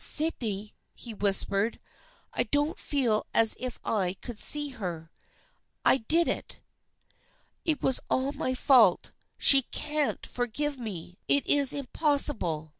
Sydney," 0.18 0.74
he 0.94 1.12
whispered." 1.12 1.78
I 2.32 2.44
don't 2.44 2.78
feel 2.78 3.26
as 3.34 3.54
if 3.60 3.78
I 3.84 4.14
could 4.22 4.38
see 4.38 4.70
her! 4.70 5.12
I 5.84 5.98
did 5.98 6.26
it! 6.26 6.62
It 7.66 7.82
was 7.82 8.00
all 8.08 8.32
my 8.32 8.54
fault. 8.54 9.12
She 9.36 9.60
can't 9.60 10.24
forgive 10.26 10.78
me. 10.78 11.18
It 11.28 11.44
is 11.46 11.74
impossible." 11.74 12.72